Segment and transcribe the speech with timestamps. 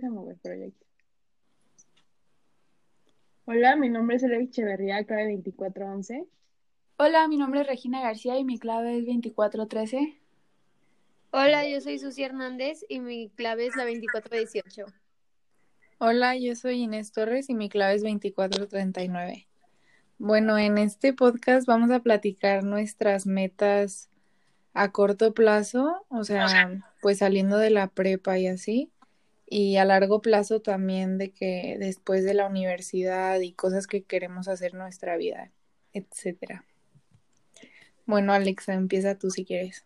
[0.00, 0.86] deja mover, pero ya aquí.
[3.44, 6.26] Hola, mi nombre es Alex Echeverría, clave 2411.
[6.96, 10.18] Hola, mi nombre es Regina García y mi clave es 2413.
[11.32, 14.86] Hola, yo soy Susi Hernández y mi clave es la 2418.
[15.98, 19.46] Hola, yo soy Inés Torres y mi clave es 2439.
[20.18, 24.10] Bueno, en este podcast vamos a platicar nuestras metas
[24.72, 28.90] a corto plazo, o sea, pues saliendo de la prepa y así,
[29.52, 34.46] y a largo plazo también de que después de la universidad y cosas que queremos
[34.46, 35.50] hacer nuestra vida,
[35.92, 36.64] etcétera.
[38.06, 39.84] Bueno, Alexa, empieza tú si quieres.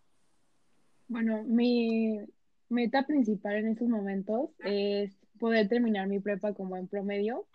[1.09, 2.21] Bueno, mi
[2.69, 7.47] meta principal en estos momentos es poder terminar mi prepa con buen promedio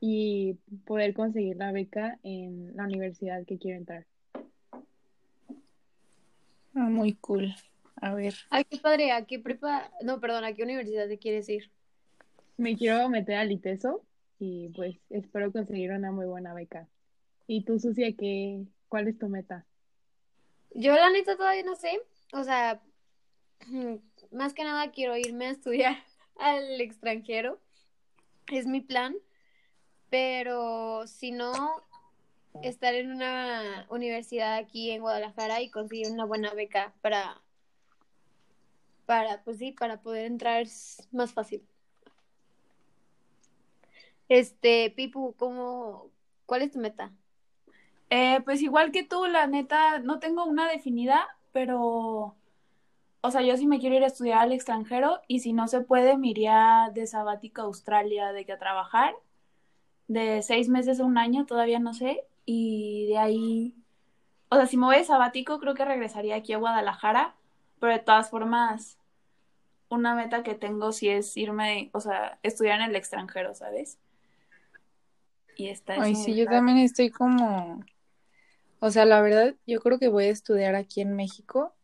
[0.00, 4.04] y poder conseguir la beca en la universidad que quiero entrar.
[6.74, 7.54] Ah, muy cool.
[8.02, 8.34] A ver.
[8.50, 9.12] Ay, qué padre.
[9.12, 9.88] ¿A qué prepa?
[10.02, 11.70] No, perdón, ¿a qué universidad te quieres ir?
[12.56, 14.04] Me quiero meter al ITESO
[14.40, 16.88] y pues espero conseguir una muy buena beca.
[17.46, 19.64] ¿Y tú, Sucia, qué, cuál es tu meta?
[20.74, 22.00] Yo la neta todavía no sé.
[22.32, 22.82] O sea,
[24.32, 25.96] más que nada quiero irme a estudiar
[26.40, 27.60] al extranjero.
[28.50, 29.14] Es mi plan.
[30.10, 31.52] Pero si no,
[32.62, 37.40] estar en una universidad aquí en Guadalajara y conseguir una buena beca para,
[39.06, 40.66] para, pues sí, para poder entrar
[41.12, 41.62] más fácil.
[44.28, 46.10] Este, Pipu, ¿cómo,
[46.46, 47.12] cuál es tu meta?
[48.10, 52.34] Eh, pues igual que tú, la neta, no tengo una definida, pero,
[53.20, 55.80] o sea, yo sí me quiero ir a estudiar al extranjero y si no se
[55.80, 59.14] puede, me iría de sabática a Australia de que a trabajar
[60.08, 63.74] de seis meses a un año, todavía no sé, y de ahí,
[64.50, 67.34] o sea, si me voy de sabático, creo que regresaría aquí a Guadalajara,
[67.82, 68.96] pero de todas formas,
[69.88, 73.98] una meta que tengo sí es irme, o sea, estudiar en el extranjero, ¿sabes?
[75.56, 77.84] Y está Ay, sí, yo también estoy como,
[78.78, 81.74] o sea, la verdad, yo creo que voy a estudiar aquí en México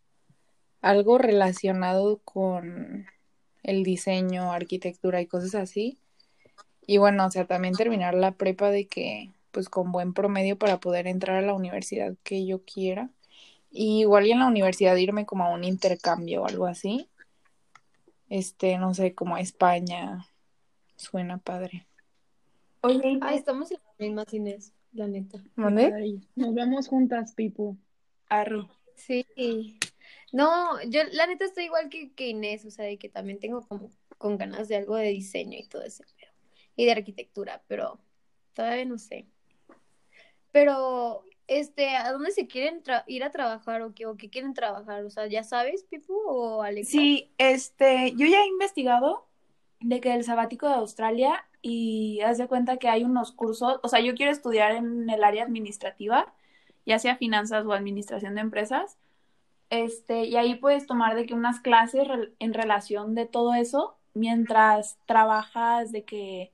[0.83, 3.09] algo relacionado con
[3.65, 5.99] el diseño, arquitectura y cosas así
[6.87, 10.79] y bueno, o sea, también terminar la prepa de que, pues con buen promedio para
[10.79, 13.11] poder entrar a la universidad que yo quiera.
[13.81, 17.09] Y igual y en la universidad irme como a un intercambio o algo así.
[18.29, 20.27] Este, no sé, como a España.
[20.97, 21.87] Suena padre.
[22.81, 25.39] Oye, ah, estamos en las mismas Inés, la neta.
[25.55, 26.19] ¿Dónde?
[26.35, 27.77] Nos vemos juntas, Pipo.
[28.29, 28.69] Arro.
[28.97, 29.25] Sí.
[30.33, 33.63] No, yo la neta estoy igual que, que Inés, o sea, de que también tengo
[33.63, 36.03] como con ganas de algo de diseño y todo eso
[36.75, 38.01] y de arquitectura, pero
[38.55, 39.29] todavía no sé.
[40.51, 45.05] Pero, este, ¿a dónde se quieren ir a trabajar o qué, o qué quieren trabajar?
[45.05, 46.89] O sea, ¿ya sabes, Pipu o Alex?
[46.89, 49.27] Sí, este, yo ya he investigado
[49.81, 53.89] de que el sabático de Australia y haz de cuenta que hay unos cursos, o
[53.89, 56.33] sea, yo quiero estudiar en el área administrativa,
[56.87, 58.99] ya sea finanzas o administración de empresas,
[59.71, 62.07] este, y ahí puedes tomar de que unas clases
[62.39, 66.53] en relación de todo eso mientras trabajas de que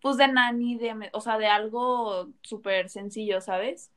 [0.00, 3.90] pues de nani, de, o sea, de algo súper sencillo, ¿sabes?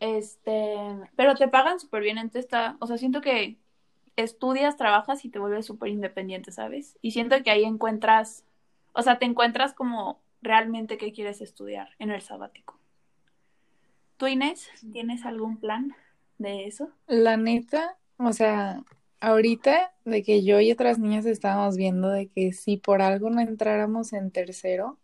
[0.00, 0.76] Este,
[1.14, 3.58] pero te pagan súper bien, entonces está, o sea, siento que
[4.16, 6.98] estudias, trabajas y te vuelves súper independiente, ¿sabes?
[7.02, 8.44] Y siento que ahí encuentras,
[8.92, 12.78] o sea, te encuentras como realmente qué quieres estudiar en el sabático.
[14.16, 15.94] ¿Tú, Inés, tienes algún plan
[16.38, 16.90] de eso?
[17.06, 18.82] La neta, o sea,
[19.20, 23.40] ahorita de que yo y otras niñas estábamos viendo de que si por algo no
[23.40, 24.98] entráramos en tercero,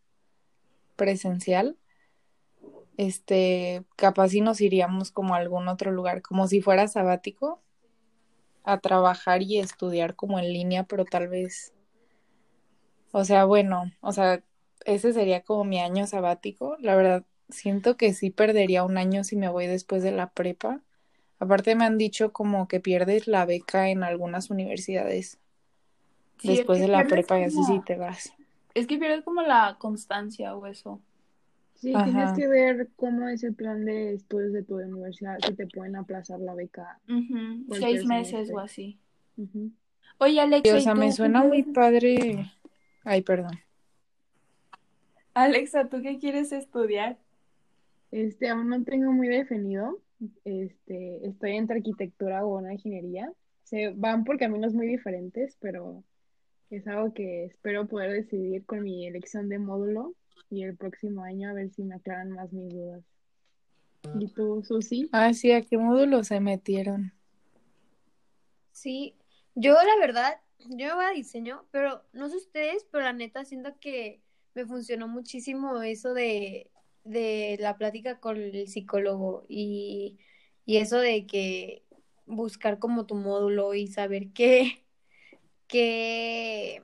[0.97, 1.77] presencial,
[2.97, 7.61] este, capaz si nos iríamos como a algún otro lugar, como si fuera sabático,
[8.65, 11.73] a trabajar y estudiar como en línea, pero tal vez,
[13.13, 14.43] o sea, bueno, o sea,
[14.85, 16.77] ese sería como mi año sabático.
[16.81, 20.81] La verdad, siento que sí perdería un año si me voy después de la prepa.
[21.39, 25.39] Aparte me han dicho como que pierdes la beca en algunas universidades
[26.43, 28.33] después de la prepa y así sí te vas.
[28.75, 31.01] Es que pierdes como la constancia o eso.
[31.77, 35.67] Sí, tienes que ver cómo es el plan de estudios de tu universidad, si te
[35.67, 37.01] pueden aplazar la beca.
[37.79, 38.99] Seis meses o así.
[40.19, 40.77] Oye, Alexa.
[40.77, 42.51] o sea, me suena muy padre.
[43.05, 43.53] Ay, perdón.
[45.35, 47.19] Alexa, ¿tú qué quieres estudiar?
[48.11, 50.01] Este, aún no tengo muy definido.
[50.45, 53.31] Este, estoy entre arquitectura o una ingeniería.
[53.65, 56.03] Se van por caminos muy diferentes, pero
[56.71, 60.15] es algo que espero poder decidir con mi elección de módulo
[60.51, 63.03] y el próximo año a ver si me aclaran más mis dudas.
[64.19, 65.09] ¿Y tú, Susi?
[65.13, 67.13] Ah, sí, ¿a qué módulo se metieron?
[68.73, 69.15] Sí,
[69.55, 73.79] yo la verdad yo voy a diseño, pero no sé ustedes, pero la neta siento
[73.81, 74.23] que
[74.55, 76.71] me funcionó muchísimo eso de,
[77.05, 80.19] de la plática con el psicólogo y,
[80.65, 81.85] y eso de que
[82.27, 84.85] buscar como tu módulo y saber qué,
[85.69, 86.83] qué,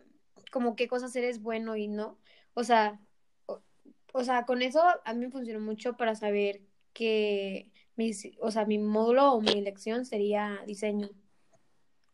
[0.53, 2.19] como qué cosas eres bueno y no.
[2.55, 3.01] O sea,
[4.12, 6.61] o, sea, con eso a mí me funcionó mucho para saber
[6.93, 11.09] que mi, o sea, mi módulo o mi lección sería diseño.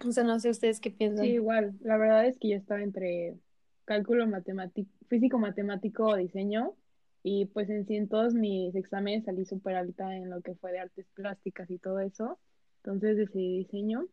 [0.06, 1.24] O sea, no sé ustedes qué piensan.
[1.24, 1.74] Sí, igual.
[1.80, 3.36] La verdad es que yo estaba entre
[3.84, 6.74] cálculo matemático, físico matemático o diseño.
[7.24, 10.72] Y pues en sí en todos mis exámenes salí súper alta en lo que fue
[10.72, 12.38] de artes plásticas y todo eso.
[12.78, 14.06] Entonces decidí diseño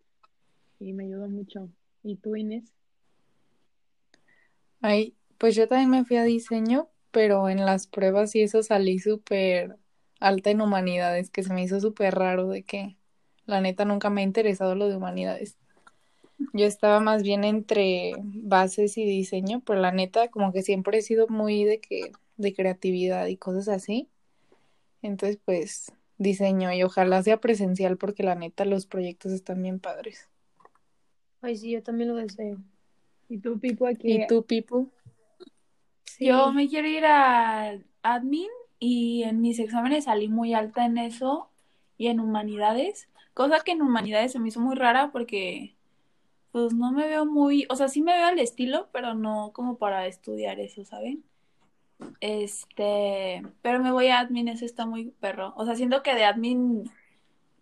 [0.80, 1.70] y me ayudó mucho.
[2.04, 2.72] ¿Y tú, Inés?
[4.82, 9.00] Ay, pues yo también me fui a diseño, pero en las pruebas y eso salí
[9.00, 9.78] súper
[10.20, 12.98] alta en humanidades, que se me hizo súper raro de que
[13.46, 15.56] la neta nunca me ha interesado lo de humanidades.
[16.52, 21.02] Yo estaba más bien entre bases y diseño, pero la neta como que siempre he
[21.02, 24.10] sido muy de que de creatividad y cosas así.
[25.02, 30.28] Entonces, pues diseño y ojalá sea presencial porque la neta los proyectos están bien padres.
[31.42, 32.58] Ay, sí, yo también lo deseo.
[33.30, 34.12] ¿Y tú, Pipo, aquí?
[34.12, 34.90] ¿Y tú, Pipo?
[36.18, 36.26] Sí.
[36.28, 38.48] Yo me quiero ir a admin
[38.80, 41.50] y en mis exámenes salí muy alta en eso
[41.98, 45.76] y en humanidades, cosa que en humanidades se me hizo muy rara porque
[46.52, 49.78] pues no me veo muy, o sea, sí me veo al estilo, pero no como
[49.78, 51.22] para estudiar eso, ¿saben?
[52.22, 55.54] Este, pero me voy a admin, eso está muy perro.
[55.58, 56.90] O sea, siento que de admin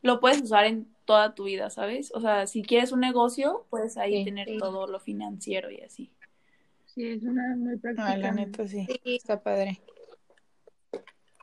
[0.04, 2.12] lo puedes usar en toda tu vida, ¿sabes?
[2.14, 4.26] O sea, si quieres un negocio, puedes ahí Sí.
[4.26, 4.58] tener Sí.
[4.58, 6.12] todo lo financiero y así.
[6.94, 8.08] Sí, es una muy práctica.
[8.12, 9.16] Ah, la neta sí, Sí.
[9.16, 9.82] está padre.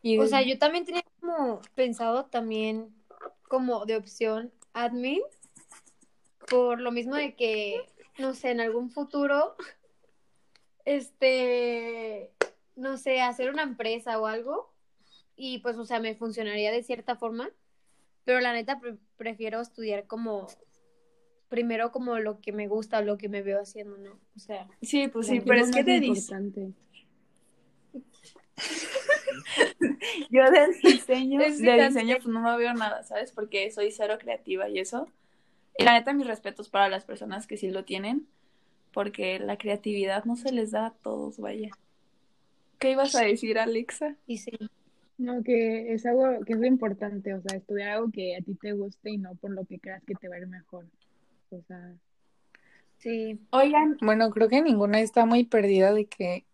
[0.03, 2.95] Y O de- sea, yo también tenía como pensado también
[3.49, 5.21] como de opción admin,
[6.49, 7.81] por lo mismo de que,
[8.19, 9.57] no sé, en algún futuro,
[10.85, 12.31] este,
[12.77, 14.73] no sé, hacer una empresa o algo,
[15.37, 17.51] y pues, o sea, me funcionaría de cierta forma,
[18.25, 20.47] pero la neta pre- prefiero estudiar como,
[21.51, 24.13] primero como lo que me gusta, lo que me veo haciendo, ¿no?
[24.35, 26.73] O sea, Sí, pues sí, pero es que dise- importante.
[30.31, 33.33] yo de diseño, de diseño pues no me veo nada, ¿sabes?
[33.33, 35.09] Porque soy cero creativa y eso.
[35.79, 38.27] Y la neta, mis respetos para las personas que sí lo tienen,
[38.93, 41.71] porque la creatividad no se les da a todos, vaya.
[42.79, 44.17] ¿Qué ibas a decir, Alexa?
[44.27, 44.53] y sí.
[45.19, 48.55] No, que es algo que es lo importante, o sea, estudiar algo que a ti
[48.55, 50.87] te guste y no por lo que creas que te va a ir mejor.
[51.51, 51.95] O sea,
[52.99, 56.45] Sí, Oigan, Bueno, creo que ninguna está muy perdida de que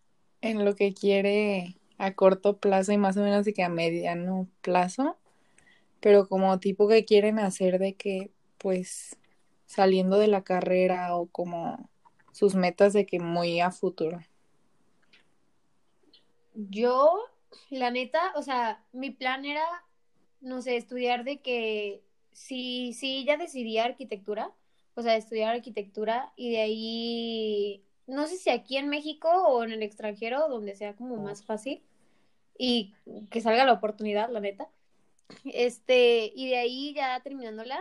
[0.41, 4.47] en lo que quiere a corto plazo y más o menos de que a mediano
[4.61, 5.17] plazo,
[5.99, 9.17] pero como tipo que quieren hacer de que pues
[9.65, 11.89] saliendo de la carrera o como
[12.31, 14.21] sus metas de que muy a futuro.
[16.55, 17.19] Yo,
[17.69, 19.65] la neta, o sea, mi plan era,
[20.41, 22.01] no sé, estudiar de que
[22.31, 24.51] sí, sí, ya decidí arquitectura,
[24.97, 29.71] o sea, estudiar arquitectura y de ahí, no sé si aquí en México o en
[29.71, 31.83] el extranjero, donde sea como más fácil
[32.57, 32.95] y
[33.29, 34.67] que salga la oportunidad, la neta.
[35.45, 37.79] Este, y de ahí ya terminándola,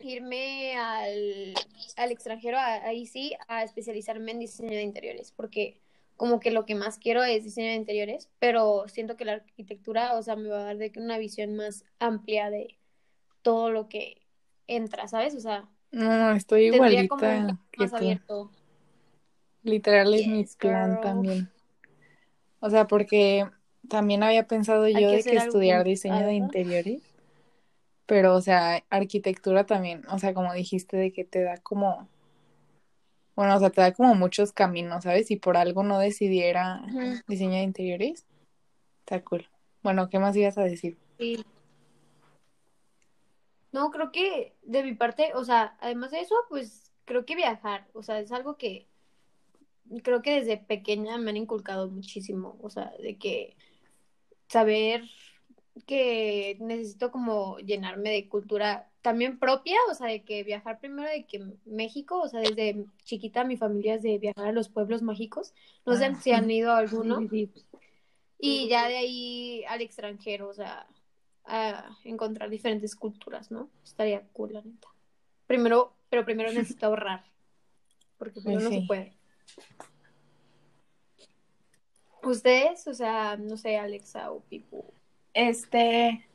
[0.00, 1.54] irme al,
[1.96, 5.78] al extranjero, a- ahí sí, a especializarme en diseño de interiores, porque
[6.16, 10.16] como que lo que más quiero es diseño de interiores, pero siento que la arquitectura,
[10.18, 12.76] o sea, me va a dar de una visión más amplia de
[13.42, 14.22] todo lo que
[14.66, 15.34] entra, ¿sabes?
[15.36, 18.50] O sea, No, estoy tendría como un igualita que más abierto.
[19.62, 21.00] Literal es mi Yes, plan girl.
[21.00, 21.50] también.
[22.60, 23.46] O sea, porque
[23.88, 27.02] también había pensado yo que de que estudiar diseño de interiores,
[28.06, 32.08] pero o sea, arquitectura también, o sea, como dijiste de que te da como,
[33.36, 35.26] bueno, o sea, te da como muchos caminos, ¿sabes?
[35.26, 36.82] Si por algo no decidiera
[37.26, 38.24] diseño de interiores,
[39.00, 39.46] está cool.
[39.82, 40.96] Bueno, ¿qué más ibas a decir?
[41.18, 41.44] sí.
[43.74, 47.88] No, creo que de mi parte, o sea, además de eso, pues creo que viajar,
[47.92, 48.88] o sea, es algo que
[50.02, 53.56] creo que desde pequeña me han inculcado muchísimo, o sea, de que
[54.48, 55.04] saber
[55.86, 61.26] que necesito como llenarme de cultura también propia, o sea, de que viajar primero de
[61.26, 65.54] que México, o sea, desde chiquita mi familia es de viajar a los pueblos mágicos,
[65.86, 67.54] no sé Ah, si han ido a alguno, sí, sí.
[68.38, 70.86] y ya de ahí al extranjero, o sea,
[71.44, 73.70] a encontrar diferentes culturas, ¿no?
[73.84, 74.88] Estaría cool, la neta.
[75.46, 77.24] Primero, pero primero necesito ahorrar,
[78.18, 78.82] porque Pues primero no se sí.
[78.82, 79.16] puede.
[82.22, 84.84] Ustedes, o sea, no sé, Alexa o Pipu.
[85.34, 86.26] este,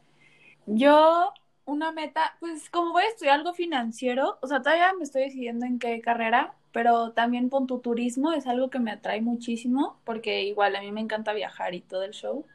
[0.65, 1.33] yo,
[1.65, 5.65] una meta, pues como voy a estudiar algo financiero, o sea, todavía me estoy decidiendo
[5.65, 10.43] en qué carrera, pero también con tu turismo es algo que me atrae muchísimo, porque
[10.43, 12.45] igual a mí me encanta viajar y todo el show.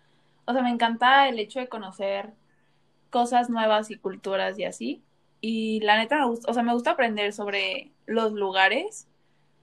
[0.46, 2.32] O sea, me encanta el hecho de conocer
[3.14, 5.00] cosas nuevas y culturas y así.
[5.40, 9.06] Y la neta me gusta, o sea, me gusta aprender sobre los lugares,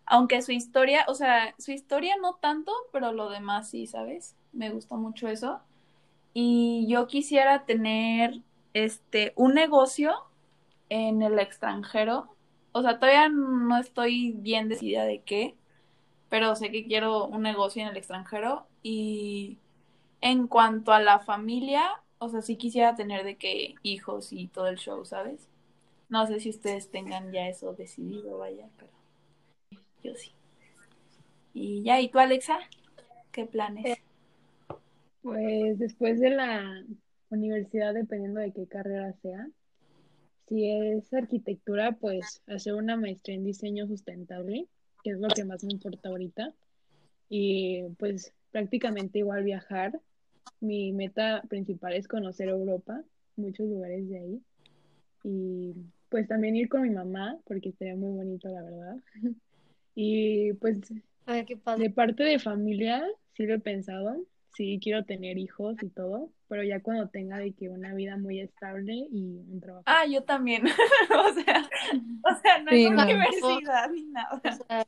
[0.06, 4.38] aunque su historia, o sea, su historia no tanto, pero lo demás sí, ¿sabes?
[4.54, 5.60] Me gusta mucho eso.
[6.34, 8.40] Y yo quisiera tener
[8.74, 10.14] este un negocio
[10.88, 12.30] en el extranjero.
[12.72, 15.56] O sea, todavía no estoy bien decidida de qué,
[16.30, 19.58] pero sé que quiero un negocio en el extranjero y
[20.22, 24.68] en cuanto a la familia, o sea, sí quisiera tener de qué hijos y todo
[24.68, 25.50] el show, ¿sabes?
[26.08, 28.92] No sé si ustedes tengan ya eso decidido, vaya, pero
[30.04, 30.32] yo sí.
[31.56, 32.60] Y ya, ¿y tú, Alexa?
[33.32, 33.98] ¿Qué planes?
[35.24, 36.86] Pues después de la
[37.30, 39.48] universidad, dependiendo de qué carrera sea,
[40.48, 44.68] si es arquitectura, pues hacer una maestría en diseño sustentable,
[45.04, 46.54] que es lo que más me importa ahorita.
[47.30, 50.00] Y pues prácticamente igual viajar.
[50.60, 53.02] Mi meta principal es conocer Europa,
[53.36, 54.42] muchos lugares de ahí.
[55.24, 55.74] Y
[56.10, 58.96] pues también ir con mi mamá, porque estaría muy bonito, la verdad.
[59.94, 60.78] Y pues
[61.26, 61.84] Ay, qué padre.
[61.84, 64.16] de parte de familia, sí lo he pensado,
[64.56, 68.40] sí quiero tener hijos y todo, pero ya cuando tenga de que una vida muy
[68.40, 69.84] estable y un trabajo.
[69.86, 70.64] Ah, yo también.
[70.66, 71.70] o sea,
[72.24, 73.12] o sea, no Sí, es una no.
[73.12, 74.42] universidad ni O nada.
[74.42, 74.86] sea,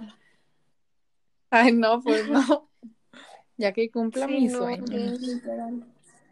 [1.50, 2.70] Ay, no, pues no.
[3.58, 4.86] Ya que cumpla sí, mi no, sueño.
[5.18, 5.42] sí.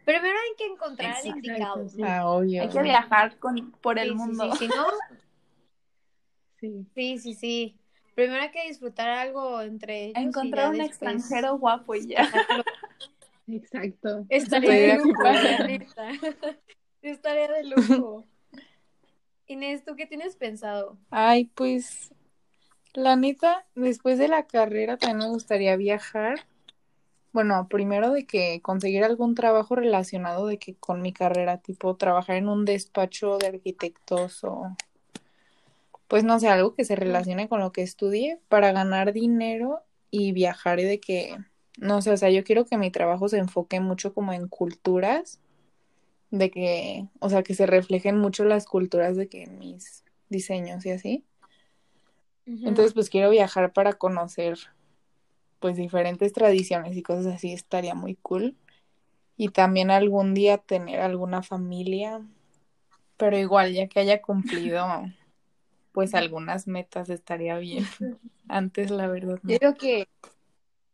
[0.04, 1.88] Primero hay que encontrar Exacto, indicado.
[1.88, 2.02] sí.
[2.02, 2.62] Ah, obvio.
[2.62, 4.52] Hay que viajar con, por el Sí, mundo.
[4.52, 4.86] sí, si no,
[6.60, 7.76] Sí, sí, sí, sí.
[8.14, 10.18] Primero hay que disfrutar algo entre ellos.
[10.22, 12.28] Encontrar un después extranjero guapo y ya.
[13.48, 14.26] exacto.
[14.28, 15.22] Estaría de lujo.
[17.02, 18.24] Estaría de lujo.
[19.48, 20.96] Inés, ¿tú qué tienes pensado?
[21.10, 22.12] Ay, pues,
[22.94, 26.38] la neta, después de la carrera también me gustaría viajar.
[27.32, 32.36] Bueno, primero de que conseguir algún trabajo relacionado de que con mi carrera, tipo trabajar
[32.36, 34.76] en un despacho de arquitectos o
[36.08, 40.32] pues no sé, algo que se relacione con lo que estudie para ganar dinero y
[40.32, 41.38] viajar y de que,
[41.78, 45.40] no sé, o sea, yo quiero que mi trabajo se enfoque mucho como en culturas,
[46.30, 50.84] de que, o sea, que se reflejen mucho las culturas de que en mis diseños
[50.84, 51.24] y así.
[52.44, 54.58] Entonces, pues quiero viajar para conocer
[55.62, 58.56] pues diferentes tradiciones y cosas así, estaría muy cool.
[59.36, 62.20] Y también algún día tener alguna familia,
[63.16, 64.84] pero igual ya que haya cumplido
[65.92, 67.86] pues algunas metas estaría bien.
[68.48, 69.52] Antes la verdad no.
[69.52, 70.08] Yo creo que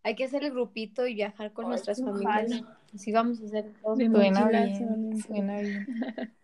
[0.03, 2.63] hay que hacer el grupito y viajar con Ay, nuestras familias.
[2.95, 3.99] Así vamos a hacer todos.
[3.99, 5.87] De Suena bien, bien.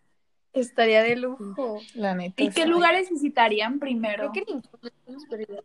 [0.54, 1.82] Estaría de lujo.
[1.94, 2.42] La neta.
[2.42, 4.30] ¿Y qué lugares visitarían primero?
[4.30, 5.62] Creo que ninguno hemos perdido.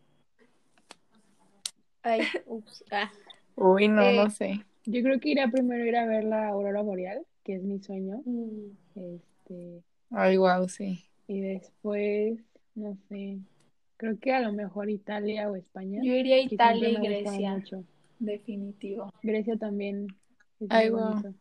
[2.09, 2.83] Ay, ups.
[2.91, 3.09] Ah.
[3.55, 4.65] Uy, no, Eh, no sé.
[4.85, 7.79] Yo creo que iría primero a ir a ver la aurora boreal, que es mi
[7.79, 8.21] sueño.
[8.25, 8.71] Mm.
[8.95, 11.03] Este, Ay, wow, sí.
[11.27, 12.39] y después,
[12.75, 13.37] no sé,
[13.97, 17.83] creo que a lo mejor Italia o España, Yo iría a Italia y Grecia, mucho.
[18.19, 19.11] definitivo.
[19.21, 20.07] Grecia también
[20.69, 21.15] Ay, wow.
[21.15, 21.33] bonito.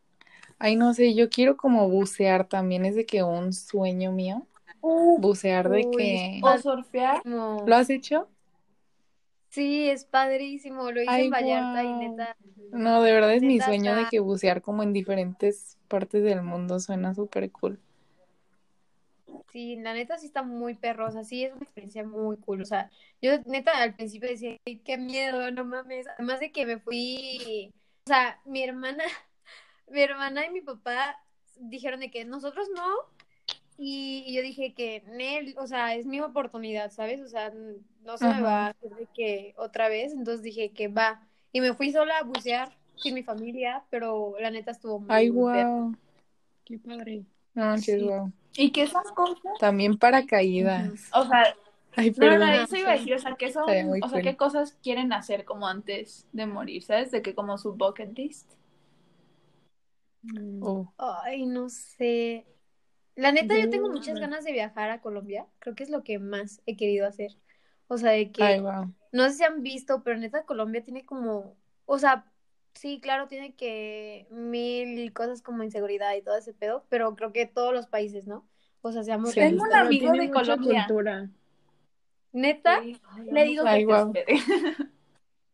[0.58, 4.46] Ay, no sé, yo quiero como bucear también, es de que un sueño mío,
[4.82, 6.40] bucear de Uy, que...
[6.42, 7.22] O surfear.
[7.24, 8.28] ¿Lo has hecho?
[9.48, 10.90] Sí, es padrísimo.
[10.90, 12.36] Lo hice Ay, en Vallarta y neta.
[12.70, 16.80] No, de verdad es mi sueño de que bucear como en diferentes partes del mundo
[16.80, 17.80] suena súper cool.
[19.50, 22.90] Sí, la neta sí está muy perrosa, sí es una experiencia muy cool, o sea,
[23.22, 27.72] yo neta al principio decía, "Ay, qué miedo, no mames, además de que me fui,
[28.04, 29.04] o sea, mi hermana,
[29.88, 31.18] mi hermana y mi papá
[31.56, 32.86] dijeron de que nosotros no,
[33.78, 37.20] y, y yo dije que, Nel, o sea, es mi oportunidad, ¿sabes?
[37.22, 37.52] O sea,
[38.08, 41.20] no se me va a hacer de que otra vez, entonces dije que va,
[41.52, 45.30] y me fui sola a bucear sin mi familia, pero la neta estuvo muy, Ay,
[45.30, 45.94] muy wow.
[46.64, 47.24] Qué padre.
[47.52, 48.02] No Sí.
[48.02, 48.32] wow.
[48.56, 49.58] ¿Y qué esas cosas?
[49.60, 51.10] También paracaídas.
[51.12, 51.54] O sea,
[51.96, 53.64] Ay, no, no, eso iba a decir, o sea, ¿qué son,
[54.02, 57.10] o sea, qué cosas quieren hacer como antes de morir, ¿sabes?
[57.10, 58.50] De que como su bucket list.
[60.22, 62.46] Mm, Oh, Ay, no sé.
[63.16, 65.46] La neta, yo tengo muchas ganas de viajar a Colombia.
[65.58, 67.36] Creo que es lo que más he querido hacer.
[67.88, 68.92] O sea, de que, Ay, wow.
[69.12, 72.24] no sé si han visto, pero neta, Colombia tiene como, o sea,
[72.74, 77.46] sí, claro, tiene que mil cosas como inseguridad y todo ese pedo, pero creo que
[77.46, 78.46] todos los países, ¿no?
[78.82, 79.40] O sea, seamos Sí.
[79.40, 80.86] Tengo un amigo de Colombia.
[80.86, 81.28] cultura.
[82.32, 83.00] Neta, Sí.
[83.10, 84.06] Ay, Le digo Ay, que te guau.
[84.14, 84.36] espere.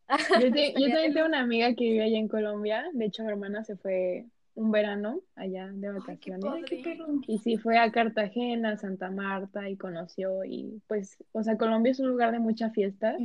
[0.08, 2.84] Yo, te- yo Estaría también tengo una amiga que vive allá en Colombia.
[2.92, 6.40] De hecho, mi hermana se fue un verano allá de Ay, qué vacaciones.
[6.40, 6.64] padre.
[6.82, 6.98] qué.
[7.26, 12.00] Y sí fue a Cartagena, Santa Marta y conoció y pues, o sea, Colombia es
[12.00, 13.16] un lugar de mucha fiesta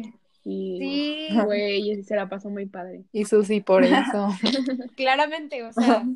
[0.43, 3.03] y Sí, fue y se la pasó muy padre.
[3.12, 4.29] Y Susi por eso.
[4.95, 6.09] claramente, o sea,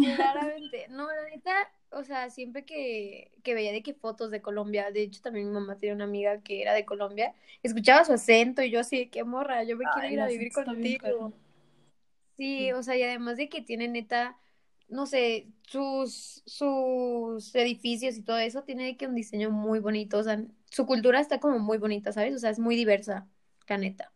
[0.00, 0.86] claramente.
[0.88, 1.52] No, la neta,
[1.90, 5.54] o sea, siempre que, que veía de qué fotos de Colombia, de hecho también mi
[5.54, 9.24] mamá tenía una amiga que era de Colombia, escuchaba su acento y yo así, qué
[9.24, 11.32] morra, yo me quiero Ay, ir a vivir contigo.
[12.36, 14.38] Sí, o sea, y además de que tiene neta,
[14.90, 20.22] no sé, sus, sus edificios y todo eso, tiene que un diseño muy bonito, o
[20.22, 22.34] sea, su cultura está como muy bonita, ¿sabes?
[22.34, 23.28] O sea, es muy diversa,
[23.68, 24.12] la neta.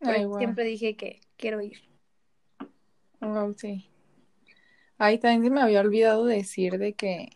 [0.00, 0.38] Por Ay, eso guau.
[0.38, 1.78] siempre dije que quiero ir.
[3.20, 3.86] Wow, sí.
[4.96, 7.30] Ay, también se me había olvidado decir de que,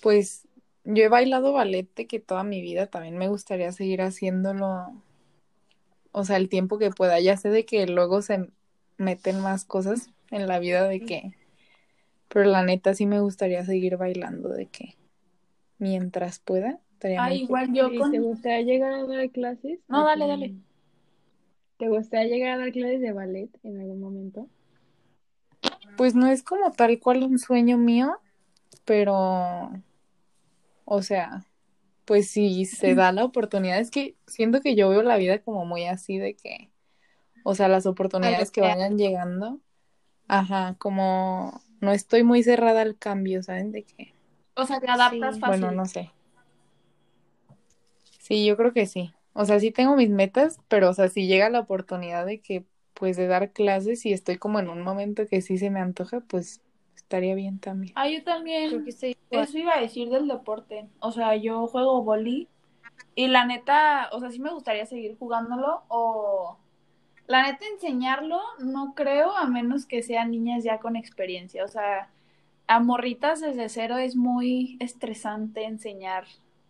[0.00, 0.48] pues,
[0.84, 4.92] yo he bailado ballet de que toda mi vida también me gustaría seguir haciéndolo,
[6.12, 7.20] o sea, el tiempo que pueda.
[7.20, 8.48] Ya sé de que luego se
[8.98, 11.34] meten más cosas en la vida de que,
[12.32, 14.96] pero la neta sí me gustaría seguir bailando de que
[15.78, 18.10] mientras pueda, estaría muy igual yo ¿Y con...
[18.10, 19.80] te gustaría llegar a dar clases?
[19.86, 20.54] No, ¿O dale, dale.
[21.76, 24.48] ¿Te gustaría llegar a dar clases de ballet en algún momento?
[25.98, 28.16] Pues no es como tal cual un sueño mío,
[28.86, 29.70] pero,
[30.86, 31.44] o sea,
[32.06, 35.66] pues si se da la oportunidad, es que siento que yo veo la vida como
[35.66, 36.70] muy así de que,
[37.44, 39.60] o sea, las oportunidades que vayan llegando,
[40.28, 43.72] ajá, como no estoy muy cerrada al cambio, ¿saben?
[43.72, 44.14] De que,
[44.56, 45.40] O sea, te adaptas Sí.
[45.40, 45.60] fácil.
[45.60, 46.10] bueno, no sé.
[48.18, 49.12] Sí, yo creo que sí.
[49.34, 52.64] O sea, sí tengo mis metas, pero, o sea, si llega la oportunidad de que,
[52.94, 56.20] pues, de dar clases y estoy como en un momento que sí se me antoja,
[56.20, 56.60] pues,
[56.96, 57.92] estaría bien también.
[57.96, 58.70] Ah, yo también.
[58.70, 59.44] Creo que igual.
[59.44, 60.88] Eso iba a decir del deporte.
[61.00, 62.48] O sea, yo juego boli
[63.14, 66.58] y la neta, o sea, sí me gustaría seguir jugándolo o
[67.26, 71.64] la neta enseñarlo, no creo, a menos que sean niñas ya con experiencia.
[71.64, 72.08] O sea,
[72.66, 76.24] a morritas desde cero es muy estresante enseñar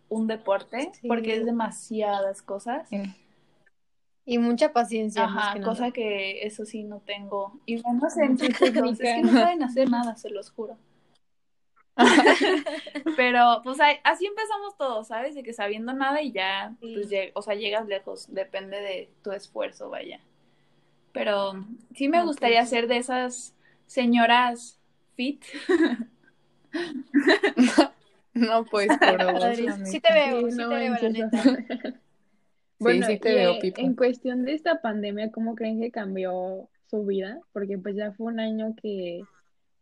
[0.09, 1.07] un deporte Sí.
[1.07, 2.87] porque es demasiadas cosas.
[2.89, 3.01] Sí.
[4.25, 5.91] Y mucha paciencia, más Ajá, que cosa nada.
[5.93, 7.59] que eso sí no tengo.
[7.65, 8.07] Y Mucha
[8.37, 10.77] chicos, es que no saben hacer nada, se los juro.
[13.17, 15.35] Pero, pues así empezamos todos, ¿sabes?
[15.35, 16.93] De que sabiendo nada y ya, Sí.
[16.95, 20.19] pues, lleg- o sea, llegas lejos, depende de tu esfuerzo, vaya.
[21.13, 24.79] Pero sí me gustaría ser de esas señoras
[25.15, 25.43] fit.
[28.33, 31.09] No, pues, por dos, Padre, la sí te veo, Sí, sí no te veo, la
[31.09, 31.43] neta.
[32.79, 33.79] Bueno, sí te y, veo, eh, Pipo.
[33.79, 37.39] en cuestión de esta pandemia, ¿cómo creen que cambió su vida?
[37.53, 39.21] Porque pues ya fue un año que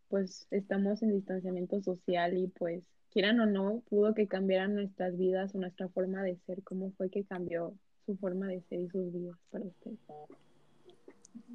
[0.10, 5.56] pues estamos en distanciamiento social y pues quieran o no, pudo que cambiaran nuestras vidas
[5.56, 6.62] o nuestra forma de ser.
[6.64, 7.74] ¿Cómo fue que cambió
[8.06, 9.98] su forma de ser y sus vidas para ustedes?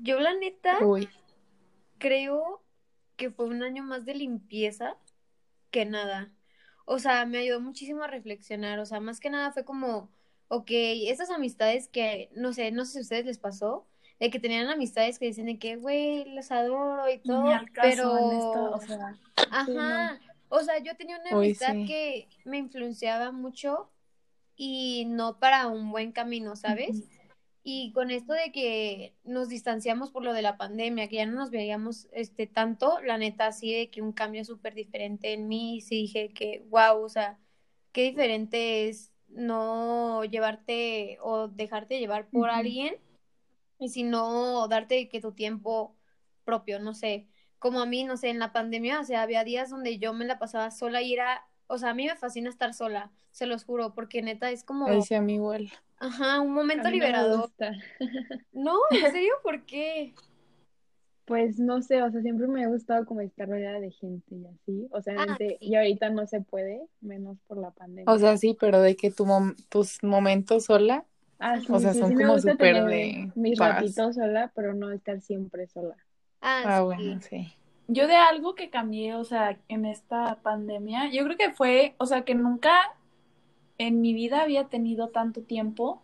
[0.02, 1.08] Yo, la neta, Uy,
[1.98, 2.62] creo
[3.16, 4.96] que fue un año más de limpieza
[5.70, 6.32] que nada.
[6.84, 8.78] O sea, me ayudó muchísimo a reflexionar.
[8.78, 10.10] O sea, más que nada fue como,
[10.48, 13.86] ok, estas amistades que, no sé, no sé si a ustedes les pasó,
[14.20, 18.18] de que tenían amistades que dicen de que, güey, los adoro y todo, pero...
[18.18, 19.18] en esto, o sea,
[19.50, 20.20] Ajá.
[20.48, 21.86] O sea, yo tenía una Uy, amistad sí.
[21.86, 23.90] que me influenciaba mucho
[24.54, 27.02] y no para un buen camino, ¿sabes?
[27.68, 31.32] Y con esto de que nos distanciamos por lo de la pandemia, que ya no
[31.32, 35.80] nos veíamos este tanto, la neta sí de que un cambio súper diferente en mí,
[35.80, 37.40] sí dije que, wow, o sea,
[37.90, 42.58] qué diferente es no llevarte o dejarte llevar por Ujú.
[42.58, 42.94] alguien,
[43.80, 45.96] y sino darte que tu tiempo
[46.44, 47.26] propio, no sé,
[47.58, 50.24] como a mí, no sé, en la pandemia, o sea, había días donde yo me
[50.24, 53.64] la pasaba sola y era, o sea, a mí me fascina estar sola, se los
[53.64, 55.68] juro, porque neta es como, sí a mí igual.
[55.98, 57.40] Ajá, un A momento mí no me liberador.
[57.42, 57.72] gusta.
[58.52, 59.34] No, ¿en serio?
[59.42, 60.14] ¿Por qué?
[61.26, 64.46] Pues no sé, o sea, siempre me ha gustado como estar rodeada de gente y
[64.46, 64.88] así.
[64.92, 65.56] O sea, Ah, sí.
[65.60, 68.12] y ahorita no se puede, menos por la pandemia.
[68.14, 71.04] O sea, sí, pero de que tu mom- tus momentos sola,
[71.38, 73.70] Ah, sí, o sea, sí, son como súper de mis paz.
[73.74, 75.96] ratitos sola, pero no estar siempre sola.
[76.40, 76.84] Ah, Ah, sí.
[76.84, 77.52] bueno, sí.
[77.88, 82.06] Yo de algo que cambié, o sea, en esta pandemia, yo creo que fue, o
[82.06, 82.95] sea, que nunca
[83.78, 86.02] en mi vida había tenido tanto tiempo,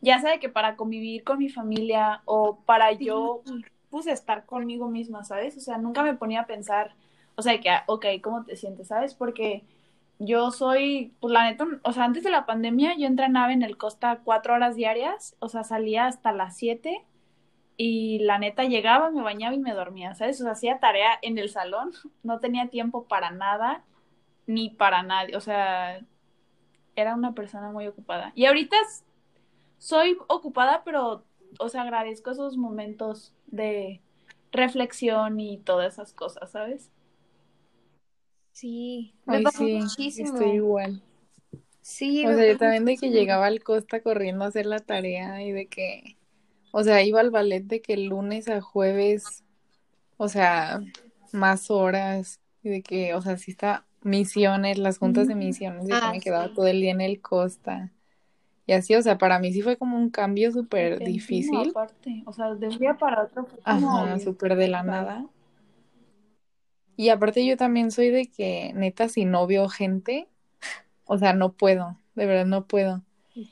[0.00, 3.42] ya sea de que para convivir con mi familia o para yo,
[3.90, 5.56] pues, estar conmigo misma, ¿sabes?
[5.56, 6.94] O sea, nunca me ponía a pensar,
[7.36, 9.14] o sea, que, ah, ok, ¿cómo te sientes, sabes?
[9.14, 9.64] Porque
[10.18, 13.76] yo soy, pues, la neta, o sea, antes de la pandemia yo entrenaba en el
[13.76, 17.04] Costa cuatro horas diarias, o sea, salía hasta las siete
[17.76, 20.40] y la neta llegaba, me bañaba y me dormía, ¿sabes?
[20.40, 23.84] O sea, hacía tarea en el salón, no tenía tiempo para nada,
[24.46, 26.00] ni para nadie, o sea,
[26.96, 28.32] era una persona muy ocupada.
[28.34, 28.76] Y ahorita
[29.78, 31.24] soy ocupada, pero,
[31.58, 34.00] o sea, agradezco esos momentos de
[34.52, 36.90] reflexión y todas esas cosas, ¿sabes?
[38.52, 40.38] Sí, me Ay, pasó sí, muchísimo.
[40.38, 41.02] estoy igual.
[41.82, 45.42] Sí, O sea, yo también de que llegaba al Costa corriendo a hacer la tarea
[45.42, 46.16] y de que,
[46.72, 49.44] o sea, iba al ballet de que el lunes a jueves,
[50.18, 50.80] o sea,
[51.32, 55.94] más horas y de que, o sea, sí está misiones, las juntas de misiones, que
[55.94, 56.54] Ah, me quedaba sí.
[56.54, 57.90] todo el día en el Costa.
[58.66, 61.70] Y así, o sea, para mí sí fue como un cambio súper difícil.
[61.70, 62.22] aparte.
[62.26, 63.98] O sea, de un día para otro fue como.
[64.04, 65.26] Ajá, súper de la nada.
[66.96, 70.28] Y aparte yo también soy de que, neta, si no veo gente,
[71.04, 73.02] o sea, no puedo, de verdad no puedo.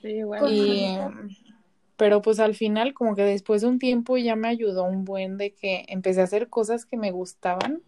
[0.02, 0.40] Igual.
[0.40, 0.98] Con- Y,
[1.96, 5.36] pero pues al final, como que después de un tiempo ya me ayudó un buen
[5.38, 7.82] de que empecé a hacer cosas que me gustaban.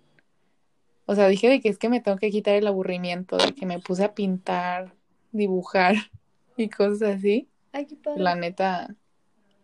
[1.13, 3.67] O sea, dije de que es que me tengo que quitar el aburrimiento, de que
[3.67, 4.95] me puse a pintar,
[5.31, 5.95] dibujar
[6.57, 7.51] y cosas así.
[7.71, 8.23] Ay, qué padre.
[8.23, 8.97] La neta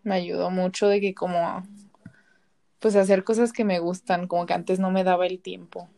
[0.03, 1.67] me ayudó mucho de que como,
[2.81, 5.89] pues hacer cosas que me gustan, como que antes no me daba el tiempo.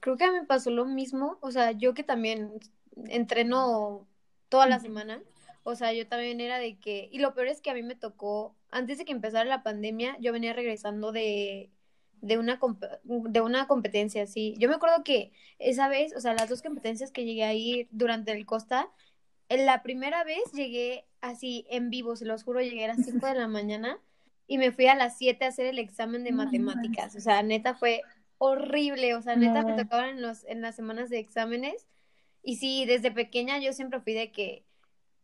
[0.00, 2.54] Creo que a mí me pasó lo mismo, o sea, yo que también
[3.06, 4.08] entreno
[4.48, 5.22] toda la semana,
[5.62, 7.94] o sea, yo también era de que, y lo peor es que a mí me
[7.94, 11.70] tocó, antes de que empezara la pandemia, yo venía regresando de,
[12.22, 14.54] de una, comp- de una competencia, sí.
[14.58, 17.88] Yo me acuerdo que esa vez, o sea, las dos competencias que llegué a ir
[17.90, 18.90] durante el Costa,
[19.48, 23.26] en la primera vez llegué así en vivo, se los juro, llegué a las 5
[23.26, 23.98] de la mañana
[24.46, 27.74] y me fui a las 7 a hacer el examen de matemáticas, o sea, neta
[27.74, 28.02] fue
[28.38, 31.86] horrible, o sea, neta me tocaban en, los, en las semanas de exámenes
[32.42, 34.64] y sí, desde pequeña yo siempre fui de que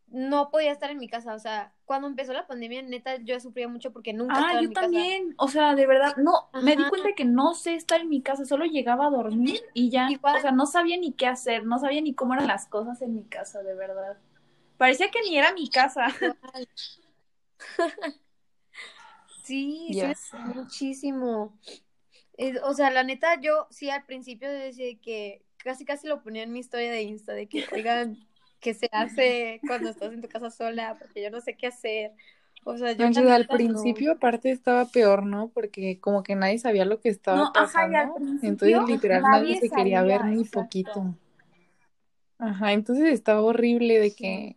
[0.07, 3.67] no podía estar en mi casa, o sea, cuando empezó la pandemia, neta, yo sufría
[3.67, 4.91] mucho porque nunca Ah, estaba en yo mi casa.
[4.91, 5.35] también.
[5.37, 8.45] O sea, de verdad, no, me di cuenta que no sé estar en mi casa,
[8.45, 10.09] solo llegaba a dormir y ya.
[10.09, 10.35] Igual.
[10.37, 13.13] O sea, no sabía ni qué hacer, no sabía ni cómo eran las cosas en
[13.15, 14.17] mi casa, de verdad.
[14.77, 16.07] Parecía que ni era mi casa.
[19.43, 19.97] Sí,
[20.43, 21.57] muchísimo.
[22.37, 26.43] Es- o sea, la neta, yo sí al principio decía que casi casi lo ponía
[26.43, 28.27] en mi historia de Insta, de que, oigan,
[28.59, 30.95] ¿qué se hace cuando estás en tu casa sola?
[30.99, 32.11] Porque yo no sé qué hacer.
[32.63, 33.51] O sea, yo Manches, al no.
[33.57, 35.49] principio aparte estaba peor, ¿no?
[35.49, 38.13] Porque como que nadie sabía lo que estaba No, ajá, pasando.
[38.15, 40.51] principio Entonces literal nadie nadie se quería ver ni exacto.
[40.51, 41.15] poquito.
[42.39, 44.55] Ajá, entonces estaba horrible de que,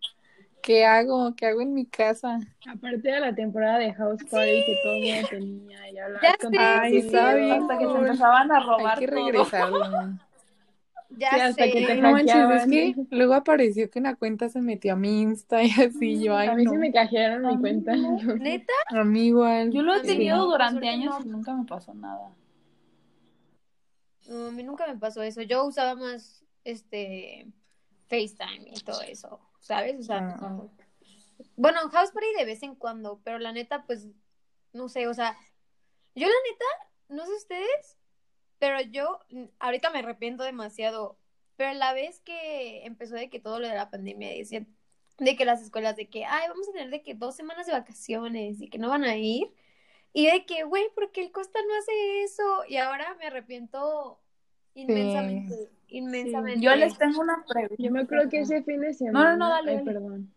[0.63, 1.35] ¿qué hago?
[1.37, 2.39] ¿Qué hago en mi casa?
[2.67, 6.37] Aparte de la temporada de House Party que todo el mundo tenía y hablabas Ya
[6.39, 8.07] con Ay, sí, Hasta que cool.
[8.09, 9.43] empezaban a Hay robar que todo.
[11.21, 11.87] Ya Sí, hasta que sé.
[11.87, 15.63] te No manches, es que luego apareció que una cuenta se metió a mi Insta
[15.63, 16.81] y así yo, A ay mí sí no.
[16.81, 17.93] me cajearon A mi mí cuenta.
[17.95, 19.71] Neta, A mí igual.
[19.71, 21.27] Yo lo he A mí tenido por durante años no.
[21.27, 22.33] y nunca me pasó nada.
[24.29, 25.43] no, a mí nunca me pasó eso.
[25.43, 27.47] Yo usaba más este
[28.09, 29.99] FaceTime y todo eso, ¿sabes?
[30.01, 30.49] O sea, Ah.
[30.51, 30.71] no.
[31.57, 34.09] Bueno, House Party de vez en cuando, pero la neta, pues,
[34.73, 35.37] no sé, o sea,
[36.15, 36.65] yo la neta,
[37.09, 37.99] no sé ustedes,
[38.61, 41.19] pero yo mm, ahorita me arrepiento demasiado.
[41.57, 44.69] Pero la vez que empezó de que todo lo de la pandemia, decían
[45.19, 47.73] de que las escuelas, de que, ay, vamos a tener de que dos semanas de
[47.73, 49.53] vacaciones y que no van a ir.
[50.13, 52.65] Y de que, güey, ¿por qué el Costa no hace eso?
[52.69, 54.21] Y ahora me arrepiento
[54.75, 55.55] inmensamente,
[55.89, 56.61] inmensamente.
[56.61, 57.77] Yo les tengo una pregunta.
[57.79, 59.37] Yo me acuerdo que ese fin de No, semana.
[59.37, 59.93] no, no, dale, Ay, dale.
[59.93, 60.35] perdón.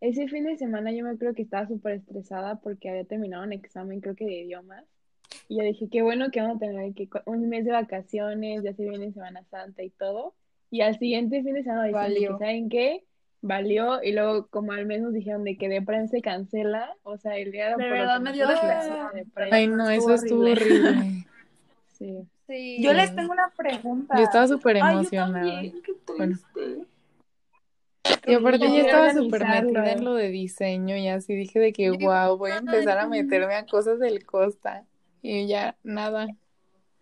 [0.00, 3.52] Ese fin de semana yo me acuerdo que estaba súper estresada porque había terminado un
[3.52, 4.84] examen, creo que de idiomas.
[5.48, 8.74] Y yo dije, qué bueno que vamos a tener que un mes de vacaciones, ya
[8.74, 10.34] se viene Semana Santa y todo.
[10.70, 12.38] Y al siguiente fin de semana dicen de.
[12.38, 13.04] ¿saben qué?
[13.40, 14.02] Valió.
[14.02, 16.96] Y luego, como al mes nos dijeron de que de prensa se cancela.
[17.04, 19.08] O sea, el día De lo verdad me dio depresión.
[19.14, 19.48] de De.
[19.52, 21.26] Ay no, eso estuvo horrible.
[21.98, 22.28] Sí.
[22.46, 22.82] Sí.
[22.82, 24.16] Yo les tengo una pregunta.
[24.18, 25.32] Yo estaba súper Ay, yo emocionada.
[25.46, 26.36] también, qué Bueno.
[28.04, 31.72] aparte Yo yo quería estaba súper metida en lo de diseño y así dije de
[31.72, 34.84] que, Yo wow, voy a empezar a meterme a cosas del Costa.
[35.22, 36.26] Y ya, nada.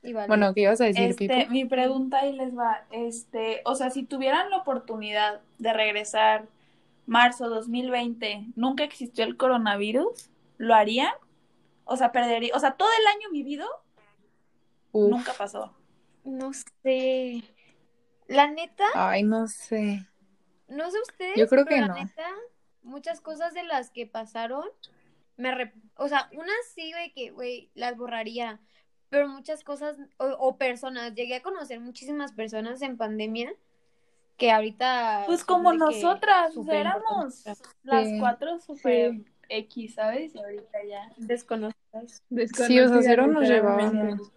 [0.02, 0.12] Y.
[0.12, 1.50] Bueno, ¿qué ibas a decir, Este, Pipo?
[1.50, 6.46] mi pregunta ahí les va, este, o sea, si tuvieran la oportunidad de regresar
[7.06, 11.12] marzo 2020, nunca existió el coronavirus, ¿lo harían?
[11.84, 13.66] O sea, perdería, o sea, todo el año vivido
[14.92, 15.10] Uf.
[15.10, 15.74] nunca pasó.
[16.24, 17.42] No sé.
[18.28, 20.06] La neta, Ay, no sé.
[20.68, 21.94] no sé ustedes, Yo creo pero que la no.
[21.94, 22.26] neta,
[22.82, 24.64] muchas cosas de las que pasaron,
[25.36, 28.60] me arrep- o sea, unas sí, güey, que, güey, las borraría,
[29.10, 33.52] pero muchas cosas, o, o personas, llegué a conocer muchísimas personas en pandemia
[34.36, 37.44] que ahorita Pues como nosotras, o sea, súper éramos
[37.84, 38.18] las Sí.
[38.18, 39.12] cuatro super
[39.48, 40.34] X, ¿sabes?
[40.34, 41.12] Y ahorita ya.
[41.18, 42.22] desconocidas.
[42.66, 44.32] Sí, o sea, cero nos llevábamos.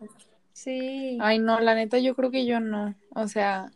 [0.53, 1.17] Sí.
[1.21, 2.93] Ay, no, la neta, yo creo que yo no.
[3.15, 3.71] O sea,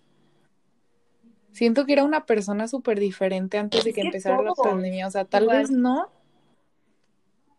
[1.52, 5.08] siento que era una persona súper diferente antes de que empezara la pandemia.
[5.08, 5.58] O sea, tal Igual.
[5.58, 6.10] vez no,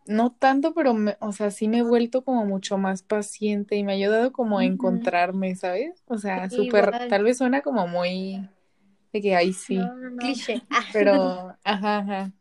[0.07, 3.83] no tanto, pero, me- o sea, sí me he vuelto como mucho más paciente y
[3.83, 6.03] me ha ayudado como a encontrarme, ¿sabes?
[6.07, 8.47] O sea, súper, tal vez suena como muy
[9.13, 10.21] de que, ay, sí, No, no, no.
[10.21, 10.61] Cliché.
[10.71, 12.31] Ah, pero, ajá, ajá.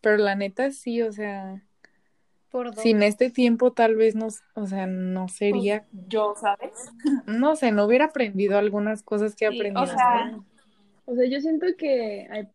[0.00, 1.62] Pero la neta sí, o sea,
[2.50, 6.72] por sin este tiempo tal vez no, o sea, no Pues, sería, yo, ¿sabes?
[7.26, 9.84] no sé, no hubiera aprendido algunas cosas que he Sí, aprendido.
[9.84, 10.32] o sea,
[11.06, 12.48] O sea, yo siento que hay,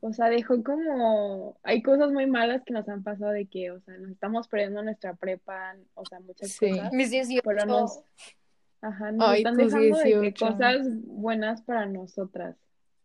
[0.00, 3.80] o sea, dejó como, hay cosas muy malas que nos han pasado de que, o
[3.80, 6.70] sea, nos estamos perdiendo nuestra prepa, o sea, muchas Sí.
[6.70, 7.42] cosas, Mis 18.
[7.44, 8.00] pero nos,
[8.80, 10.46] ajá, nos Ay, están dejando de que 18.
[10.46, 12.56] cosas buenas para nosotras.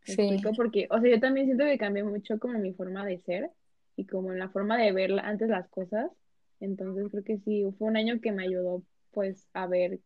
[0.08, 0.22] ¿Me Sí.
[0.24, 0.56] explico?
[0.56, 3.52] Porque, o sea, yo también siento que cambié mucho como mi forma de ser
[3.96, 6.12] y como en la forma de ver antes las cosas.
[6.60, 10.00] Entonces creo que sí, fue un año que me ayudó pues a ver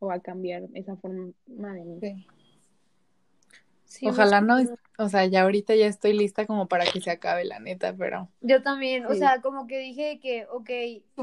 [0.00, 1.98] o a cambiar esa forma de mí.
[2.00, 2.26] Sí.
[3.92, 7.10] Sí, Ojalá no, es- o sea, ya ahorita ya estoy lista como para que se
[7.10, 10.70] acabe la neta, pero Yo también, o sea, como que dije que, ok,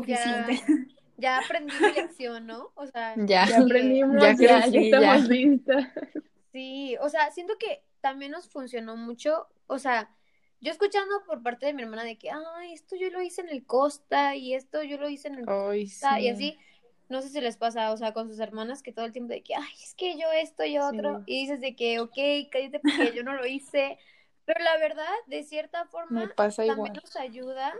[0.05, 0.53] ya, Suficiente.
[1.17, 2.71] ya aprendí mi lección, ¿no?
[2.75, 5.27] O sea, ya, Ya aprendimos, Ya ya, ya, crecí, estamos ya.
[5.27, 5.85] listas.
[6.51, 10.15] sí, o sea, siento que también nos funcionó mucho, o sea,
[10.61, 13.49] yo escuchando por parte de mi hermana de que, ay, esto yo lo hice en
[13.49, 16.29] el Costa y esto yo lo hice en el Ay, Costa y sí.
[16.29, 16.57] así,
[17.09, 19.41] no sé si les pasa, o sea, con sus hermanas que todo el tiempo de
[19.41, 21.23] que, ay, es que yo esto, yo otro, Sí.
[21.27, 22.17] y dices de que, ok,
[22.51, 23.97] cállate porque yo no lo hice,
[24.45, 26.93] pero la verdad, de cierta forma, también igual.
[26.93, 27.73] nos ayuda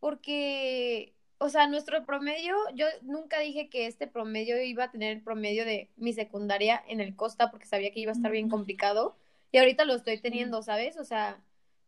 [0.00, 5.22] porque, o sea, nuestro promedio, yo nunca dije que este promedio iba a tener el
[5.22, 9.16] promedio de mi secundaria en el Costa porque sabía que iba a estar bien complicado
[9.52, 10.96] y ahorita lo estoy teniendo, ¿sabes?
[10.98, 11.38] O sea,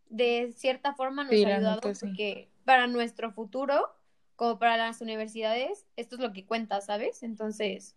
[0.08, 2.06] de cierta forma nos ha ayudado neta, sí.
[2.06, 3.94] porque para nuestro futuro,
[4.42, 7.22] como para las universidades, esto es lo que cuenta, ¿sabes?
[7.22, 7.94] Entonces,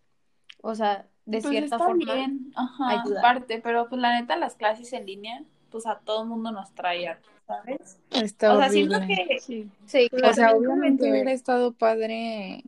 [0.62, 3.18] o sea, de Pues cierta está forma, bien, ajá, ayuda.
[3.18, 7.16] aparte, pero pues la neta las clases en línea, pues a todo mundo nos trae
[7.48, 7.98] ¿sabes?
[8.12, 8.96] Está o sea, horrible.
[8.96, 9.68] siento que Sí.
[9.86, 12.62] sí, Pero O sea, obviamente hubiera estado padre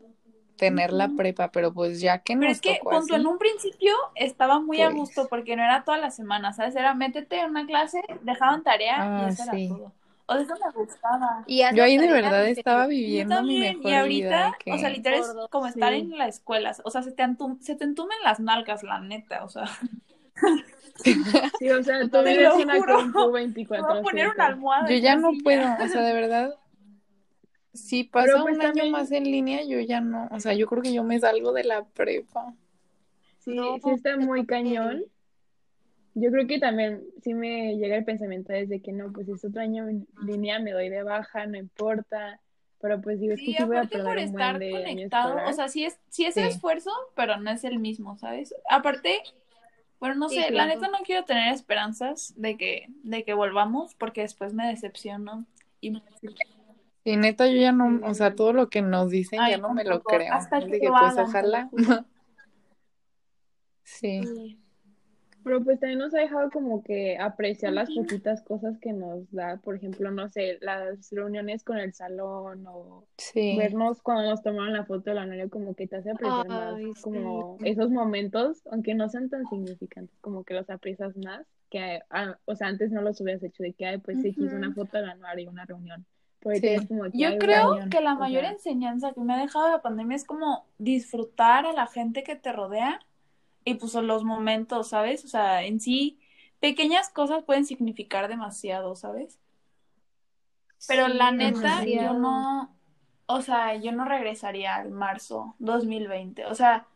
[0.57, 3.27] tener la prepa, pero pues ya que Pero nos es que, tocó punto, así, en
[3.29, 4.99] un principio estaba muy a Pues.
[4.99, 6.75] gusto porque no era toda la semana, ¿sabes?
[6.75, 9.67] Era métete en una clase, dejaban tarea Ah, y eso sí.
[9.69, 9.93] era todo.
[10.29, 11.45] O sea, eso me gustaba.
[11.45, 14.91] y yo ahí de verdad estaba viviendo mi también, mejor y ahorita, vida o sea,
[14.91, 18.17] literal es como estar en la escuela, o sea, se te, antum- se te entumen
[18.25, 19.65] las nalgas, la neta, o sea,
[21.59, 22.55] Sí, o sea, tú vives
[22.87, 23.31] compu
[23.73, 25.39] me voy a 24 poner una almohada yo ya no silla.
[25.39, 26.55] puedo, o sea, de verdad,
[27.73, 30.83] si pasa pues, un año más en línea, yo ya no, o sea, yo creo
[30.83, 32.55] que yo me salgo de la prepa.
[33.39, 35.05] Sí, No, sí está muy cañón.
[36.15, 39.61] Yo creo que también sí me llega el pensamiento desde que no, pues es otro
[39.61, 42.41] año en línea, me doy de baja, no importa.
[42.81, 44.59] Pero pues digo, es que Sí, sí voy a aparte por perder un buen estar
[44.61, 46.41] de conectado, o sea, sí es, sí es Sí.
[46.43, 48.55] esfuerzo, pero no es el mismo, ¿sabes?
[48.71, 49.21] Aparte,
[50.01, 53.95] bueno, no Sí, sé, la neta no quiero tener esperanzas de que, de que volvamos,
[53.97, 55.45] porque después me decepciono
[55.81, 56.03] y me
[57.05, 59.73] Y neta, yo ya no, o sea, todo lo que nos dicen Ay, ya no
[59.73, 60.35] me lo creo.
[60.35, 61.71] hasta que de que pues hagan, ojalá.
[63.85, 64.59] Sí.
[65.49, 69.57] Pero pues también nos ha dejado como que apreciar las poquitas cosas que nos da,
[69.57, 73.57] por ejemplo, no sé, las reuniones con el salón o Sí.
[73.57, 76.75] vernos cuando nos tomaron la foto de la novia, como que te hace apreciar más
[76.75, 77.01] Ay, sí.
[77.03, 82.37] como esos momentos, aunque no sean tan significantes, como que los aprecias más, que, ah,
[82.45, 85.07] o sea, antes no los hubieras hecho de que, pues se quiso una foto de
[85.07, 86.05] la novia y una reunión.
[86.43, 86.77] Sí.
[86.87, 90.15] como Yo creo cañón, que la mayor sea, enseñanza que me ha dejado la pandemia
[90.17, 93.01] es como disfrutar a la gente que te rodea
[93.69, 95.25] y pues los momentos, ¿sabes?
[95.25, 96.19] O sea, en sí,
[96.61, 99.39] pequeñas cosas pueden significar demasiado, ¿sabes?
[100.87, 102.75] Pero la neta, yo no,
[103.27, 106.47] o sea, yo no regresaría al marzo 2020.
[106.47, 106.87] O sea,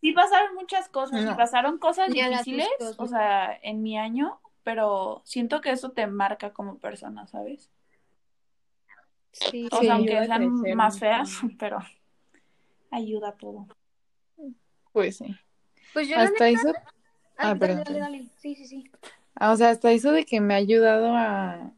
[0.00, 1.36] sí pasaron muchas cosas, No.
[1.36, 6.78] pasaron cosas difíciles, o sea, en mi año, pero siento que eso te marca como
[6.78, 7.70] persona, ¿sabes?
[9.32, 9.68] Sí.
[9.72, 9.86] O Sí.
[9.86, 11.78] sea, aunque sean crecer más feas, pero
[12.90, 13.66] ayuda todo.
[14.92, 15.36] Pues sí.
[15.92, 16.48] Pues yo Hasta neta...
[16.48, 16.72] eso,
[17.36, 18.30] Ah, Ah, dale, perdón, dale, dale.
[18.38, 18.84] Sí, sí, sí.
[19.36, 21.72] ah, o sea, hasta eso de que me ha ayudado a,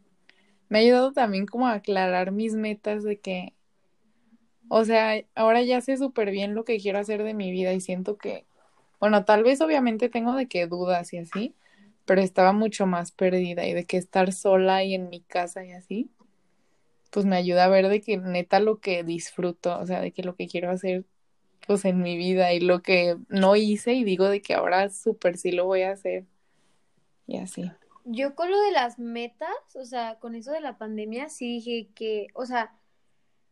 [0.69, 3.55] me ha ayudado también como a aclarar mis metas de que,
[4.69, 7.81] o sea, ahora ya sé súper bien lo que quiero hacer de mi vida y
[7.81, 8.47] siento que,
[9.01, 11.55] bueno, tal vez obviamente tengo de que dudas y así,
[12.07, 15.73] pero estaba mucho más perdida y de que estar sola y en mi casa y
[15.73, 16.11] así,
[17.11, 20.23] pues me ayuda a ver de que neta lo que disfruto, o sea, de que
[20.23, 21.05] lo que quiero hacer
[21.67, 25.37] pues en mi vida y lo que no hice y digo de que ahora súper
[25.37, 26.25] sí lo voy a hacer
[27.27, 27.71] y así.
[28.05, 31.89] Yo con lo de las metas, o sea, con eso de la pandemia, sí dije
[31.95, 32.75] que, o sea,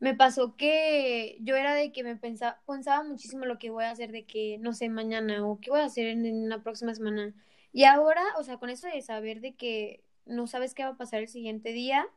[0.00, 3.90] me pasó que yo era de que me pensaba, pensaba muchísimo lo que voy a
[3.90, 6.94] hacer de que, no sé, mañana o qué voy a hacer en, en la próxima
[6.94, 7.34] semana.
[7.72, 10.96] Y ahora, o sea, con eso de saber de que no sabes qué va a
[10.96, 12.08] pasar el siguiente día,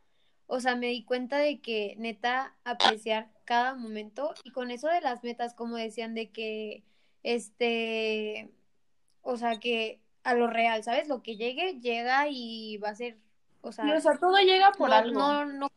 [0.47, 5.01] o sea, me di cuenta de que neta apreciar cada momento y con eso de
[5.01, 6.83] las metas, como decían, de que,
[7.23, 8.51] este,
[9.21, 11.07] o sea, que a lo real, ¿sabes?
[11.07, 13.17] Lo que llegue, llega y va a ser,
[13.61, 15.19] o sea, o sea, todo llega por no, algo.
[15.19, 15.67] no, no.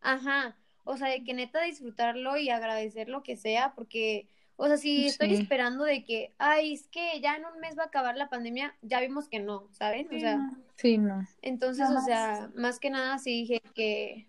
[0.00, 4.76] Ajá, o sea, de que neta disfrutarlo y agradecer lo que sea, porque, o sea,
[4.76, 8.16] si estoy esperando de que, ay, es que ya en un mes va a acabar
[8.16, 10.10] la pandemia, ya vimos que no, ¿saben?
[10.14, 10.56] O Sí, sea, no.
[10.76, 11.26] Sí, no.
[11.42, 14.28] entonces, o sea, más que nada sí dije que.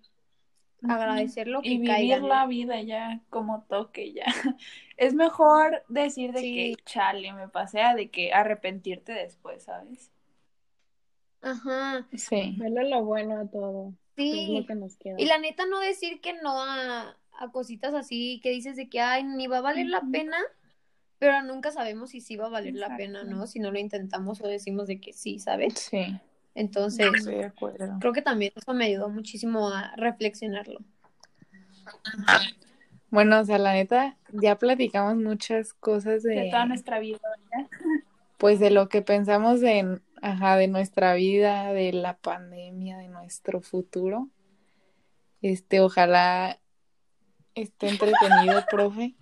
[0.87, 4.25] Agradecer lo que Y vivir la vida ya como toque ya.
[4.97, 6.53] Es mejor decir de Sí.
[6.75, 10.11] que chale, me pasé a de que arrepentirte después, ¿sabes?
[11.41, 12.55] Ajá, Sí.
[12.57, 13.93] Verle lo bueno a todo.
[14.17, 14.47] Es sí.
[14.59, 15.15] lo que nos queda.
[15.17, 18.99] Y la neta no decir que no a, a cositas así que dices de que,
[18.99, 20.37] ay, ni va a valer la pena,
[21.17, 23.23] pero nunca sabemos si sí va a valer la pena.
[23.23, 23.47] ¿no?
[23.47, 25.75] Si no lo intentamos o decimos de que sí, ¿sabes?
[25.79, 26.19] Sí.
[26.59, 27.53] Entonces, de
[28.01, 30.81] creo que también eso me ayudó muchísimo a reflexionarlo.
[33.09, 37.19] Bueno, o sea, la neta, ya platicamos muchas cosas De de, toda nuestra vida.
[38.37, 43.61] pues de lo que pensamos de, ajá, de nuestra vida, de la pandemia, de nuestro
[43.61, 44.27] futuro.
[45.41, 46.59] Este, ojalá
[47.55, 49.15] esté entretenido, profe.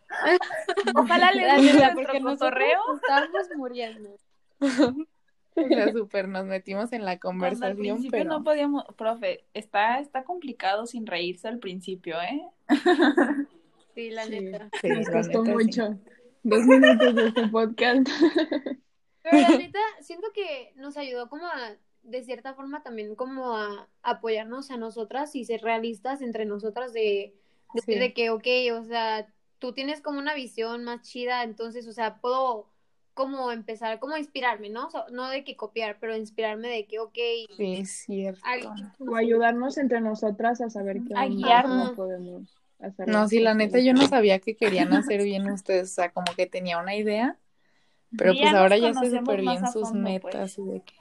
[0.96, 2.80] Ojalá guste neta, nuestro cotorreo.
[2.96, 4.18] Estábamos muriendo.
[5.58, 9.46] O sea, súper nos metimos en la Cuando al conversación, principio pero no podíamos, profe,
[9.54, 12.42] está, está complicado sin reírse al principio, ¿eh?
[13.96, 14.40] Sí, la Sí.
[14.40, 14.70] neta.
[14.82, 15.64] sí, Nos costó neta, sí.
[15.66, 16.00] mucho.
[16.44, 18.08] Dos minutos de este podcast.
[19.24, 23.90] Pero la neta, siento que nos ayudó como a, de cierta forma también como a
[24.04, 27.34] apoyarnos a nosotras y ser realistas entre nosotras de,
[27.74, 28.00] decir Sí.
[28.00, 28.48] de que, ok,
[28.80, 29.28] o sea,
[29.60, 32.70] tú tienes como una visión más chida, entonces, o sea, puedo
[33.18, 34.88] como empezar, como inspirarme, ¿no?
[34.88, 37.18] O sea, no de que copiar, pero inspirarme de que, ok,
[37.58, 38.40] Sí, es cierto.
[38.46, 41.84] Alguien- O ayudarnos entre nosotras a saber qué A onda, guiarnos.
[41.90, 42.44] cómo podemos
[42.80, 46.12] hacer No, sí, la neta, yo no sabía que querían hacer bien ustedes, o sea,
[46.12, 47.36] como que tenía una idea,
[48.16, 50.60] pero pues ya ahora ya sé súper bien sus fondo, metas pues.
[50.60, 50.94] y de que...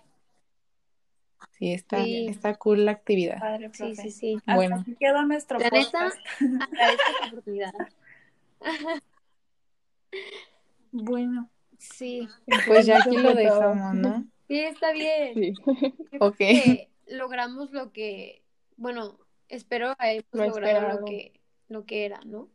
[1.58, 2.26] Sí, está, Sí.
[2.28, 3.38] está cool la actividad.
[3.38, 4.34] Padre, sí, sí, sí.
[4.36, 4.76] Hasta Bueno.
[4.80, 6.18] aquí quedó nuestro La neta, podcast.
[6.40, 7.72] agradezco esta oportunidad.
[10.92, 12.28] Bueno, Sí,
[12.66, 14.24] Pues ya aquí lo dejamos, ¿no?
[14.48, 15.34] sí, está bien.
[15.34, 15.54] Sí.
[15.54, 15.72] Yo
[16.20, 16.36] Ok.
[16.36, 18.42] creo que logramos lo que,
[18.76, 21.04] bueno, espero hayamos Lo logrado lo esperado.
[21.04, 22.48] que, lo que era, ¿no?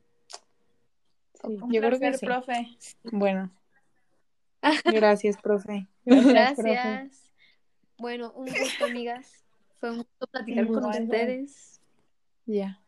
[1.44, 1.58] Sí.
[1.70, 2.26] Yo creo que sí.
[2.26, 2.68] profe.
[3.12, 3.52] Bueno.
[4.86, 5.88] Gracias, profe.
[6.06, 7.10] Gracias, profe.
[7.98, 9.44] Bueno, un gusto, amigas.
[9.80, 11.82] Fue un gusto platicar con ustedes.
[12.46, 12.80] Ya.